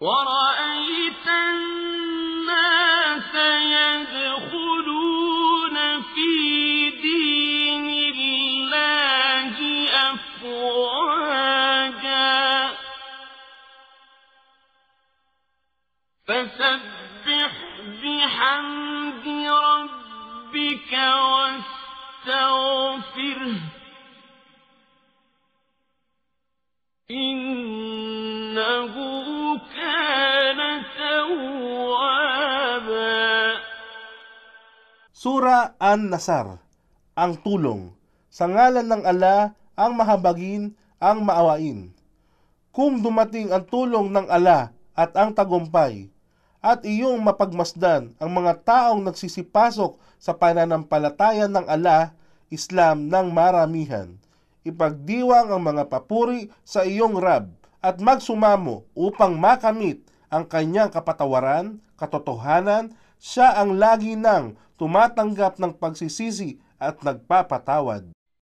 ورأيت 0.00 1.28
الناس 1.28 2.84
يدخلون 4.04 5.76
في 6.02 6.90
دين 6.90 7.86
الله 8.14 9.56
أفواجا. 10.12 11.14
فسبح 16.28 17.52
بحمد 18.02 19.26
ربك 19.48 20.92
واستغفره. 22.26 23.60
إنه 27.10 28.94
Sura 35.14 35.78
An-Nasar, 35.78 36.58
ang 37.14 37.38
tulong. 37.38 37.94
Sa 38.34 38.50
ngalan 38.50 38.82
ng 38.82 39.06
ala, 39.06 39.54
ang 39.78 39.94
mahabagin, 39.94 40.74
ang 40.98 41.22
maawain. 41.22 41.94
Kung 42.74 42.98
dumating 42.98 43.54
ang 43.54 43.62
tulong 43.62 44.10
ng 44.10 44.26
ala 44.26 44.74
at 44.90 45.14
ang 45.14 45.30
tagumpay, 45.30 46.10
at 46.58 46.82
iyong 46.82 47.22
mapagmasdan 47.22 48.10
ang 48.18 48.30
mga 48.34 48.66
taong 48.66 49.06
nagsisipasok 49.06 50.02
sa 50.18 50.34
pananampalatayan 50.34 51.54
ng 51.62 51.66
ala, 51.70 52.18
Islam 52.50 53.06
ng 53.06 53.30
maramihan. 53.30 54.18
Ipagdiwang 54.66 55.54
ang 55.54 55.62
mga 55.62 55.94
papuri 55.94 56.50
sa 56.66 56.82
iyong 56.82 57.22
Rab 57.22 57.54
at 57.78 58.02
magsumamo 58.02 58.82
upang 58.98 59.38
makamit 59.38 60.02
ang 60.26 60.42
kanyang 60.42 60.90
kapatawaran, 60.90 61.78
katotohanan, 62.02 62.90
siya 63.22 63.54
ang 63.62 63.78
lagi 63.78 64.18
nang 64.18 64.58
tumatanggap 64.74 65.58
ng 65.60 65.72
pagsisisi 65.78 66.58
at 66.80 66.98
nagpapatawad. 67.00 68.10